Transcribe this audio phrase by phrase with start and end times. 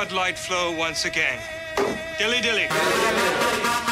[0.00, 1.38] Bud Light flow once again.
[2.16, 2.68] Dilly dilly.
[2.70, 3.89] And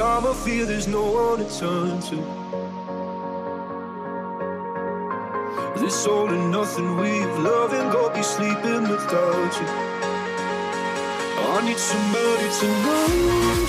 [0.00, 2.16] time I afraid there's no one to turn to.
[5.78, 9.68] This all and nothing we've loved and go be sleeping without you.
[11.52, 13.08] I need somebody to know,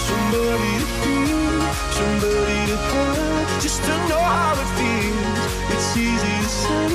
[0.10, 1.62] somebody to feel,
[2.00, 5.52] somebody to have, just to know how it feels.
[5.74, 6.92] It's easy to say,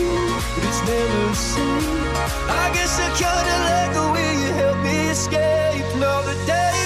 [0.55, 2.06] but it's never the same.
[2.62, 5.85] I guess I kinda like the way you help me escape.
[6.00, 6.77] Now the day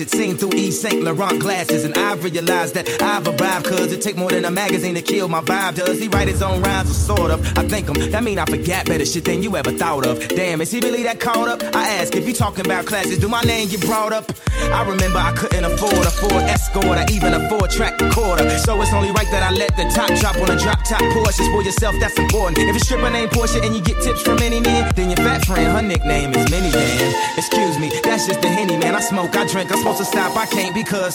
[0.00, 1.84] Acid, seen through Yves Saint Laurent glasses.
[1.84, 5.28] And I've realized that I've arrived, cause it take more than a magazine to kill
[5.28, 5.74] my vibe.
[5.74, 6.90] Does he write his own rhymes?
[6.90, 7.40] Or sort of.
[7.58, 10.26] I think him, that mean I forget better shit than you ever thought of.
[10.28, 11.62] Damn, is he really that caught up?
[11.76, 14.32] I ask if you talking about classes, do my name get brought up?
[14.72, 18.48] I remember I couldn't afford a Ford Escort or even a four track recorder.
[18.58, 21.44] So it's only right that I let the top drop on a drop top Porsche.
[21.50, 22.58] For yourself, that's important.
[22.58, 25.44] If it's stripper name Porsche and you get tips from any man, then your fat
[25.44, 27.36] friend, her nickname is Minivan.
[27.36, 28.94] Excuse me, that's just the henny man.
[28.94, 31.14] I smoke, I drink, I'm supposed to stop, I can't because.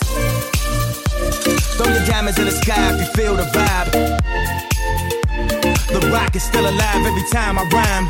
[1.75, 4.75] Throw your diamonds in the sky if you feel the vibe.
[5.95, 8.09] The Roc is still alive every time I rhyme.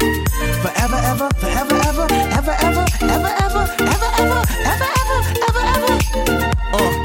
[0.63, 5.63] Forever, ever, forever, ever, ever, ever, ever, ever, ever, ever, ever, ever, ever,
[6.25, 6.51] ever.
[6.74, 7.05] Uh.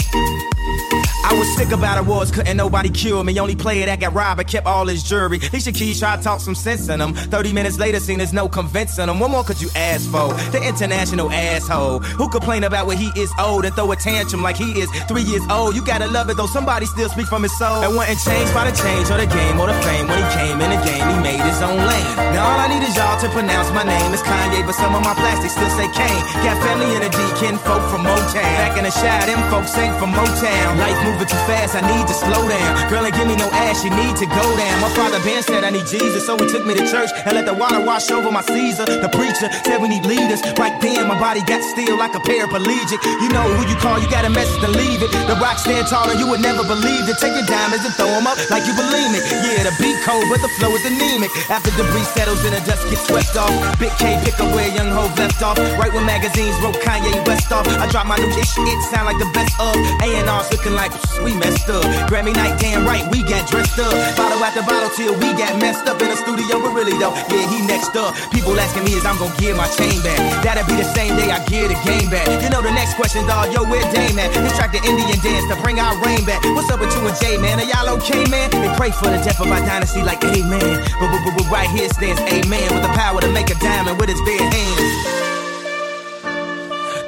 [1.40, 3.40] I was sick about awards, couldn't nobody cure me.
[3.40, 5.38] Only player that got robbed, but kept all his jewelry.
[5.38, 7.14] Alicia Keys tried to talk some sense in him.
[7.14, 9.18] 30 minutes later, seen there's no convincing him.
[9.18, 10.28] What more could you ask for?
[10.52, 12.00] The international asshole.
[12.20, 15.22] Who complain about what he is old and throw a tantrum like he is three
[15.22, 15.74] years old?
[15.74, 17.80] You gotta love it though, somebody still speak from his soul.
[17.80, 20.12] And wasn't changed by the change or the game or the fame.
[20.12, 22.36] When he came in the game, he made his own lane.
[22.36, 24.12] Now all I need is y'all to pronounce my name.
[24.12, 26.20] It's Kanye, but some of my plastics still say Kane.
[26.44, 28.44] Got family in the D, kin folk from Motown.
[28.60, 30.76] Back in the Chi, them folks ain't from Motown.
[30.76, 32.90] Life moving too fast, I need to slow down.
[32.90, 34.76] Girl ain't give me no ass, you need to go down.
[34.82, 37.46] My father Ben said I need Jesus, so he took me to church and let
[37.46, 38.84] the water wash over my Caesar.
[38.84, 40.42] The preacher said we need leaders.
[40.58, 42.98] Right then, my body got still like a paraplegic.
[43.22, 45.10] You know who you call, you got a message to leave it.
[45.30, 47.16] The Roc stand taller, you would never believe it.
[47.22, 49.22] Take your diamonds and throw them up like you believe it.
[49.46, 51.30] Yeah, the beat cold, but the flow is anemic.
[51.46, 53.54] After debris settles and the dust gets swept off.
[53.78, 55.58] Big K pick up where Young Hov left off.
[55.78, 57.70] Right when magazines wrote Kanye West off.
[57.78, 59.78] I drop my new ish, it sound like the best of.
[60.02, 60.90] A&R's looking like
[61.24, 61.84] we messed up.
[62.08, 63.92] Grammy night, damn right, we got dressed up.
[64.16, 67.44] Bottle after bottle till we got messed up in the studio, but really though, yeah,
[67.48, 68.14] he next up.
[68.32, 70.18] People asking me is I'm gonna give my chain back.
[70.42, 72.26] That'll be the same day I give the game back.
[72.42, 74.32] You know the next question, dog, yo, where Dame at?
[74.32, 76.42] This track the Indian dance to bring our rain back.
[76.56, 77.60] What's up with you and Jay, man?
[77.60, 78.50] Are y'all okay, man?
[78.50, 80.76] They pray for the death of our dynasty like amen.
[80.98, 83.98] But, but, but, but right here stands amen with the power to make a diamond
[83.98, 85.20] with his bare hands.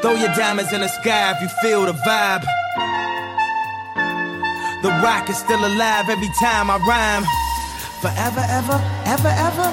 [0.03, 2.45] Throw your diamonds in the sky if you feel the vibe.
[4.83, 7.25] The Roc is still alive every time I rhyme.
[8.01, 9.69] Forever, ever, ever, ever.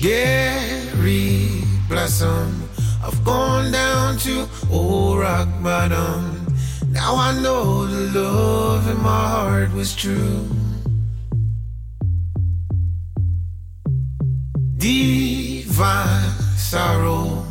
[0.00, 2.68] Gary Blossom,
[3.04, 6.44] I've gone down to old rock bottom.
[6.88, 10.44] Now I know the love in my heart was true.
[14.76, 17.44] Divine sorrow.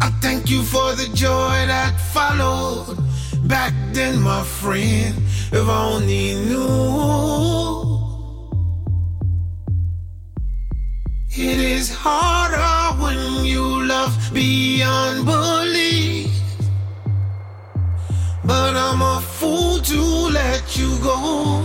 [0.00, 3.01] I thank you for the joy that followed
[3.44, 5.14] back then, my friend.
[5.52, 8.02] If I only knew.
[11.34, 16.30] It is harder when you love beyond belief.
[18.44, 21.64] But I'm a fool to let you go.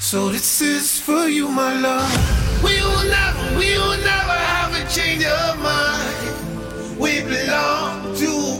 [0.00, 2.62] So this is for you, my love.
[2.62, 6.98] We will never, we will never have a change of mind.
[6.98, 8.53] We belong to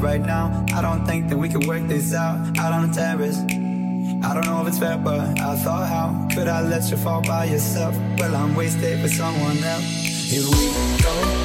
[0.00, 0.64] right now.
[0.74, 2.58] I don't think that we could work this out.
[2.58, 3.38] Out on the terrace.
[4.22, 7.22] I don't know if it's fair, but I thought, how could I let you fall
[7.22, 7.96] by yourself?
[8.18, 9.84] Well, I'm wasted with someone else.
[9.84, 11.37] Here we go.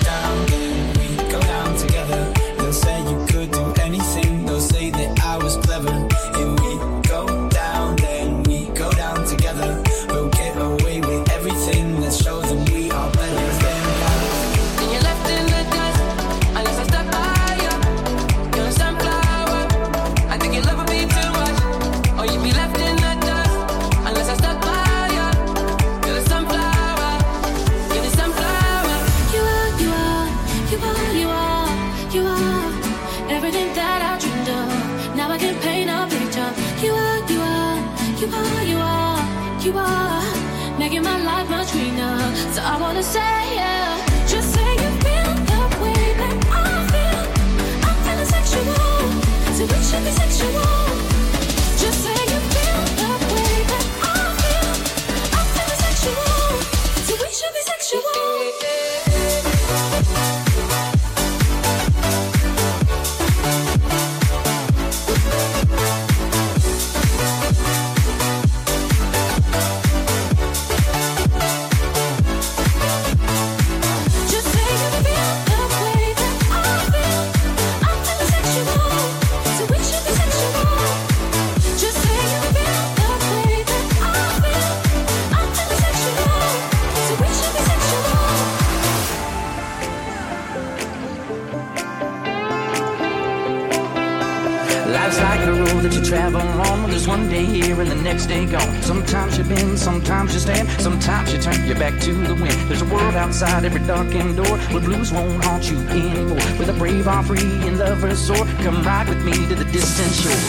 [98.23, 98.81] stay gone.
[98.81, 102.57] Sometimes you bend, sometimes you stand, sometimes you turn your back to the wind.
[102.69, 106.39] There's a world outside every darkened door where blues won't haunt you anymore.
[106.57, 108.45] Where the brave are free and lovers soar.
[108.63, 110.43] Come ride with me to the distant shore.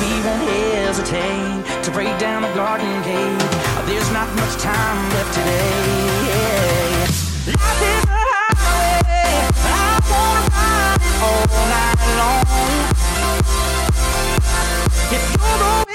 [0.00, 3.38] We won't hesitate to break down the garden gate.
[3.86, 5.98] There's not much time left today.
[7.48, 9.48] Life is a highway.
[9.64, 12.46] I wanna ride it all night long.
[15.10, 15.87] If you're the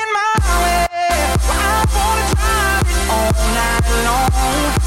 [4.06, 4.83] on.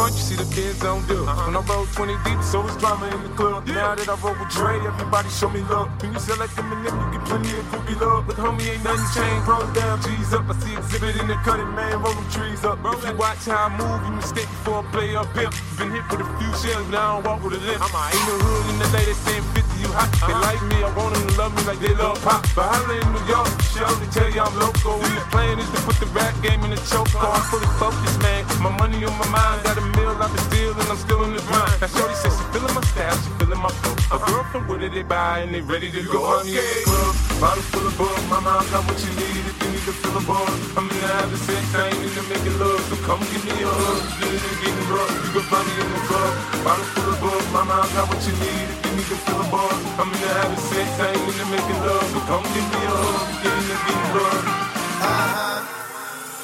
[0.00, 1.20] Front, you see the kids on do.
[1.24, 3.66] When I roll 20 deep, so it's drama in the club.
[3.68, 5.92] Now that I roll with Dre, everybody show me love.
[6.00, 8.26] When you like them and them, you get plenty of groupie love.
[8.26, 9.44] But homie, ain't nothing changed.
[9.48, 10.48] Roll down, G's up.
[10.48, 12.00] I see exhibit in the cutting, man.
[12.00, 12.78] Roll them trees up.
[12.80, 15.52] If you watch how I move, you mistake before I play up here.
[15.76, 17.84] Been hit with a few shells, now I don't walk with a limp.
[17.84, 19.59] I'm in the hood in the lady saying 50, you
[19.90, 20.10] hot.
[20.24, 22.46] They like me, I want them to love me like they love pop.
[22.54, 25.02] But holla in New York, show they tell you I'm local.
[25.02, 27.10] And the plan is to put the rap game in the choke.
[27.18, 28.46] I'm fully focused, man.
[28.62, 31.42] My money on my mind, got a meal I've been stealing, I'm still in the
[31.48, 31.80] grind.
[31.80, 34.16] Now Shorty says she feeling my style, she feeling my flow.
[34.16, 36.24] A girl from where did they buy and they ready to go.
[36.24, 38.20] I'm in the club, bottle full of bug.
[38.32, 40.48] My mom got what you need if you need to fill a bar.
[40.76, 43.44] I'm in to have the having sex, I ain't into making love, so come give
[43.44, 44.00] me a hug.
[44.24, 46.32] It and getting rough, you can find me in the club.
[46.64, 49.40] Bottle full of bug, my mom got what you need if you need to fill
[49.44, 49.72] a bar.
[50.00, 52.64] I'm in to have the having sex, I ain't into making love, so come give
[52.64, 53.44] me a hug.
[53.44, 54.70] It and getting rough.
[55.04, 55.80] Uh-huh.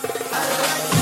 [0.06, 0.95] My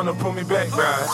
[0.00, 1.06] tryna pull me back, right?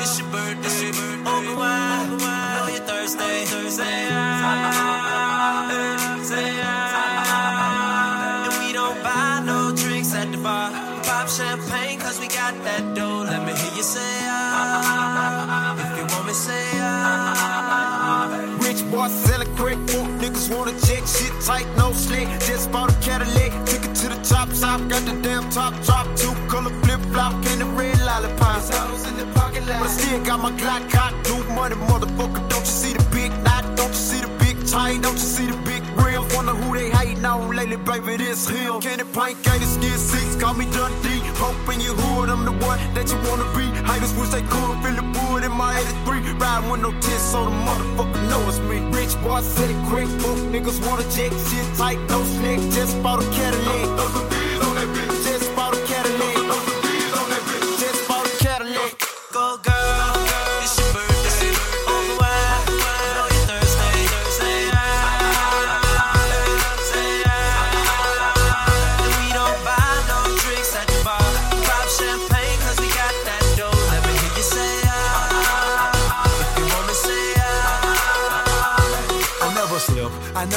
[0.00, 0.88] It's your birthday,
[1.26, 2.08] open wide.
[2.22, 3.46] I know you're thirsty.
[3.70, 8.44] Say ah, eh, say ah.
[8.46, 10.70] And we don't buy no drinks at the bar.
[11.02, 13.24] Pop champagne cause we got that dough.
[13.24, 15.74] Let me hear you say ah.
[15.78, 18.58] If you want me, say ah.
[18.60, 19.78] Rich boy selling quick,
[20.20, 20.78] niggas wanna
[21.12, 22.28] shit tight, no slick.
[22.48, 26.06] Just bought a Cadillac, took it to the top top, got the damn top drop,
[26.16, 28.62] two color flip flop, and the red lollipop.
[29.08, 32.42] in the parking lot, but I still got my Glock hot, new money, motherfucker.
[32.48, 33.64] Don't you see the big knot?
[33.76, 35.00] Don't you see the big chain?
[35.00, 36.22] Don't you see the big rim?
[36.34, 36.90] Wonder who they
[37.22, 38.16] hating on lately, baby.
[38.16, 38.80] This him.
[38.80, 41.20] Candy pint, candy skin six, call me Dundee.
[41.38, 43.64] Hope in your hood, I'm the one that you wanna be.
[43.88, 46.32] Haters wish they could feel the wood in my 83.
[46.32, 48.78] Riding with no tits, so the motherfucker know it's me.
[48.90, 52.60] Rich boy city quick, fuck niggas wanna check shit tight, no slick.
[52.72, 53.86] Just bought a Cadillac.
[55.24, 56.61] Just bought a Cadillac.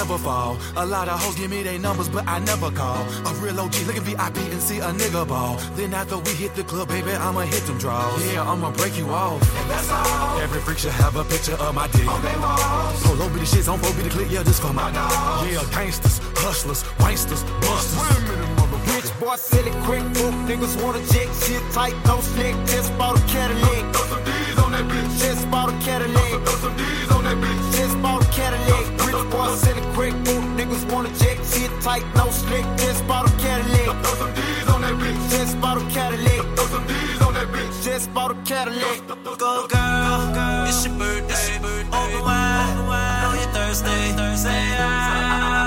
[0.06, 0.58] Never fall.
[0.78, 3.02] A lot of hoes give me their numbers, but I never call.
[3.26, 5.58] A real OG look at VIP and see a nigga ball.
[5.76, 8.22] Then after we hit the club, baby, I'ma hit them draws.
[8.32, 9.42] Yeah, I'ma break you off.
[9.42, 10.40] And that's all.
[10.40, 12.08] Every freak should have a picture of my dick.
[12.08, 13.02] On their walls.
[13.04, 15.52] Polo be the shits on 4 be the click, yeah, this for my dogs.
[15.52, 17.98] Yeah, gangsters, hustlers, wanksters, busters.
[17.98, 18.46] Minute.
[18.94, 23.22] Rich boy, silly, quick, book niggas wanna jet, shit tight, no slick, just bought a
[23.28, 23.84] Cadillac.
[23.94, 25.20] Throw some D's on that bitch.
[25.20, 26.30] Just bought a Cadillac.
[26.46, 27.65] Throw some D's on that bitch.
[29.36, 33.32] Rich boy, silly, quick, book niggas wanna jet, shit tight, no slick, just bought a
[33.38, 34.04] Cadillac.
[34.04, 35.30] Throw some D's on that bitch.
[35.30, 36.56] Just bought a Cadillac.
[36.56, 37.84] Throw some D's on that bitch.
[37.84, 39.08] Just bought a Cadillac.
[39.08, 41.58] Go girl, it's your birthday.
[41.58, 44.38] Open wide, know you're thirsty.
[44.38, 45.65] Say I,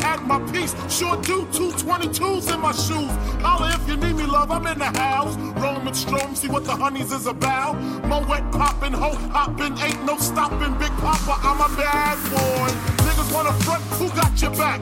[0.00, 0.74] had my piece.
[0.88, 3.12] Sure do, two 22s in my shoes.
[3.42, 5.36] Holla if you need me, love, I'm in the house.
[5.62, 7.74] Roman Strom, see what the honeys is about.
[8.04, 10.72] Moet poppin', ho hoppin', ain't no stopping.
[10.78, 12.68] Big Papa, I'm a bad boy.
[13.04, 14.80] Niggas wanna front, who got your back?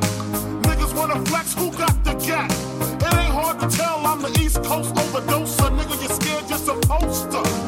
[0.68, 2.50] Niggas wanna flex, who got the gap?
[3.06, 5.70] It ain't hard to tell, I'm the East Coast overdoser.
[5.76, 7.67] Nigga, you scared, you're supposed to.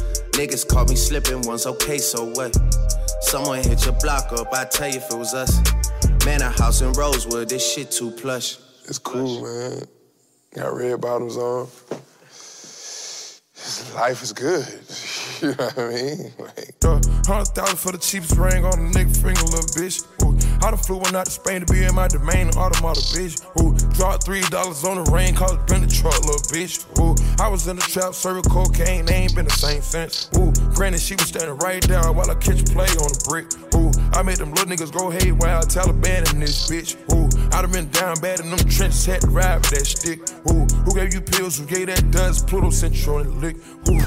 [0.41, 2.57] Niggas caught me slipping once, okay, so what?
[3.21, 5.61] Someone hit your block up, I tell you if it was us.
[6.25, 8.57] Man, a house in Rosewood, this shit too plush.
[8.85, 9.83] It's cool, man.
[10.55, 11.67] Got red bottoms on.
[13.93, 14.65] Life is good.
[15.41, 16.33] You know what I mean?
[16.37, 16.83] Like,
[17.25, 20.05] Hundred thousand for the cheapest ring on a nigga finger, little bitch.
[20.63, 23.41] I done flew one out to Spain to be in my domain, an automata, bitch.
[23.59, 26.85] Ooh, dropped three dollars on the rain, called it been the truck, little bitch.
[26.99, 30.29] Ooh, I was in the trap, serving cocaine, they ain't been the same since.
[30.37, 33.47] Ooh, granted, she was standing right there while I catch play on the brick.
[33.75, 36.95] Ooh, I made them little niggas go haywire, Taliban in this bitch.
[37.11, 40.19] Ooh, I done been down bad in them trenches, had to ride with that stick.
[40.49, 41.57] Ooh, who gave you pills?
[41.57, 42.47] Who gave that dust?
[42.47, 43.57] Pluto on the lick.
[43.89, 44.01] Ooh.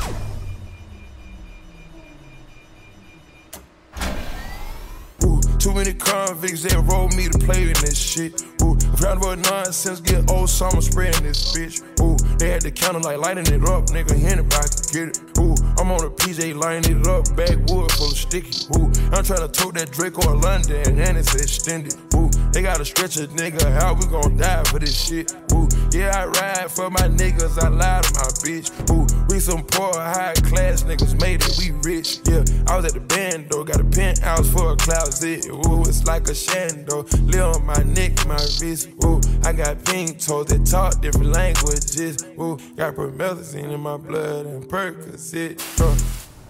[5.25, 8.45] Ooh, too many convicts that rolled me to play in this shit.
[8.61, 11.81] Ooh, round about nonsense, get old summer spreading this bitch.
[12.05, 14.13] Ooh, they had the counter like lighting it up, nigga.
[14.13, 15.17] Anybody could get it.
[15.41, 18.67] Ooh, I'm on a PJ lining it up, backwood full of sticky.
[18.77, 21.95] Ooh, I'm trying to tote that Drake or London, and it's extended.
[22.15, 25.35] Ooh, they gotta stretch a nigga out, we gon' die for this shit.
[25.53, 28.71] Ooh, yeah, I ride for my niggas, I lie to my bitch.
[28.91, 32.21] Ooh, we some poor, high class niggas made it, we rich.
[32.25, 35.47] Yeah, I was at the band though, got a penthouse for a closet.
[35.47, 38.91] Ooh, it's like a shando, live on my neck, my wrist.
[39.05, 42.25] Ooh, I got pink toes that talk different languages.
[42.39, 45.64] Ooh, got promethazine in my blood and Percocet.
[45.81, 45.97] Uh,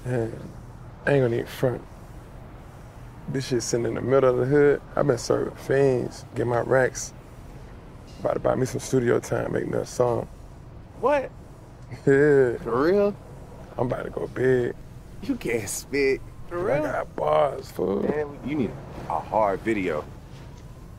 [0.04, 0.32] man,
[1.06, 1.82] I ain't gonna even front.
[3.28, 4.82] This shit sitting in the middle of the hood.
[4.96, 7.12] I've been serving fiends, get my racks.
[8.20, 10.28] About to buy me some studio time, make me a song.
[11.00, 11.30] What?
[12.06, 12.56] Yeah.
[12.58, 13.16] For real?
[13.78, 14.74] I'm about to go big.
[15.22, 16.20] You can't spit.
[16.48, 16.76] For real?
[16.76, 18.02] I got bars, fool.
[18.02, 18.70] Man, you need
[19.08, 20.04] a hard video.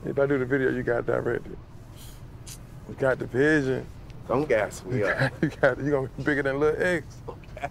[0.06, 1.58] If I do the video, you got directed.
[2.88, 3.86] We got the vision.
[4.28, 5.20] Don't gas me you up.
[5.20, 7.06] Got, you got, you gonna be bigger than Lil X.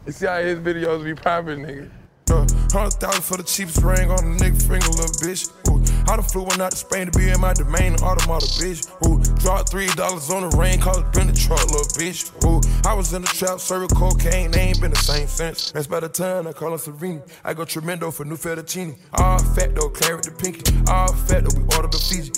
[0.07, 1.91] You see how his videos be popping, nigga.
[2.31, 5.47] Uh, Hundred thousand for the cheapest ring on the nigga finger, little bitch.
[5.69, 5.79] Ooh,
[6.11, 8.89] I done flew one out to Spain to be in my domain, automata, bitch.
[9.07, 12.33] Ooh, dropped three dollars on the rain, called it been the truck, little bitch.
[12.45, 15.71] Ooh, I was in the trap, serving cocaine, they ain't been the same since.
[15.71, 17.23] That's by the time I call her Serena.
[17.45, 18.97] I go tremendo for new fettuccine.
[19.13, 20.65] All fat though, claret the pinky.
[20.89, 22.33] All fat though, we order the Fiji.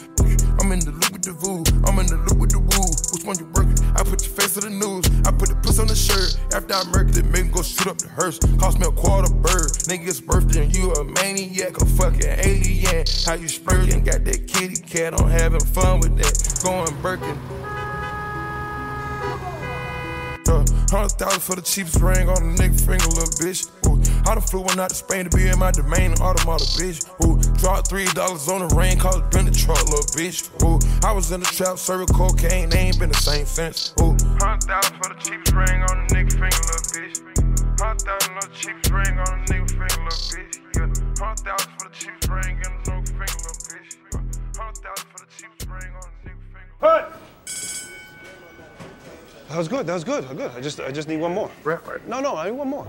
[0.61, 2.89] I'm in the loop with the voo, I'm in the loop with the woo.
[3.13, 3.77] Which one you working?
[3.97, 5.07] I put your face to the news.
[5.27, 6.39] I put the puss on the shirt.
[6.55, 8.39] After I murked it, make go shoot up the hearse.
[8.59, 9.73] Cost me a quarter bird.
[9.89, 13.05] Nigga's birthday and you a maniac, a fucking alien.
[13.25, 14.05] How you splurging?
[14.05, 16.61] Got that kitty cat, I'm having fun with that.
[16.63, 17.56] Going Birkin.
[20.91, 23.67] Hundred thousand for the cheapest ring on a nigga finger, little bitch.
[23.87, 27.07] Ooh, I done flew one out to Spain to be in my domain, automata, bitch.
[27.25, 30.47] Ooh, dropped three dollars on the rain, call it been the truck, little bitch.
[30.63, 33.95] Ooh, I was in the trap, serving cocaine, they ain't been the same since.
[34.01, 37.23] Ooh, hundred thousand for the cheapest ring on a nigga finger, little bitch.
[37.81, 40.55] Hundred thousand on the cheapest ring on a nigga finger, little bitch.
[40.77, 43.91] Yeah, hundred thousand for the cheapest ring on a nigga finger, little bitch.
[44.57, 46.75] Hundred thousand for the cheapest ring on a nigga finger.
[46.81, 47.26] Cut!
[49.49, 49.87] That was good.
[49.87, 50.27] That was good.
[50.37, 50.51] Good.
[50.57, 51.51] I just, I just need one more.
[52.09, 52.85] No, no, I need one more.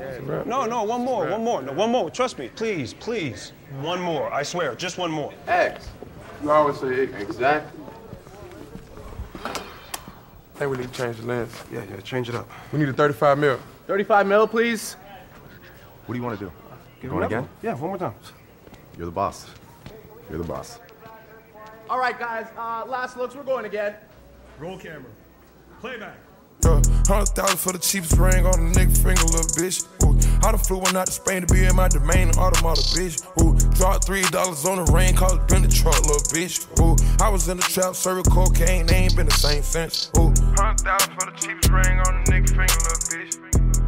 [0.46, 2.10] No, no, one more, one more, no, one more.
[2.10, 3.52] Trust me, please, please,
[3.82, 4.34] one more.
[4.34, 5.32] I swear, just one more.
[5.48, 5.90] X.
[6.42, 7.84] You always say exactly.
[9.46, 11.54] I think we need to change the lens.
[11.72, 12.50] Yeah, yeah, change it up.
[12.74, 13.60] We need a 35 mil.
[13.86, 14.94] 35 mil, please.
[16.08, 16.52] What do you want to do?
[17.02, 17.44] Give Going it again?
[17.44, 17.50] up.
[17.62, 18.16] Yeah, one more time.
[18.98, 19.46] You're the boss.
[20.30, 20.80] You're the boss.
[21.88, 22.48] All right, guys.
[22.58, 23.36] Uh, last looks.
[23.36, 23.94] We're going again.
[24.60, 25.12] Roll camera.
[25.80, 26.18] Playback.
[26.66, 29.86] Yeah, hundred thousand for the cheapest ring on a nigga finger, little bitch.
[30.04, 33.22] Ooh, I done flew one out to Spain to be in my domain, automata, bitch.
[33.42, 36.66] Ooh, dropped three dollars on the rain, called it been the truck, little bitch.
[36.82, 40.10] Ooh, I was in the trap, serving cocaine, they ain't been the same since.
[40.18, 43.38] Ooh, hundred thousand for the cheapest ring on a nigga finger, little bitch.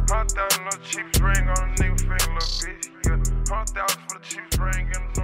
[0.08, 2.86] Hundred thousand on the cheapest ring on a nigga finger, little bitch.
[3.02, 3.18] Yeah,
[3.50, 5.19] hundred thousand for the cheapest ring in the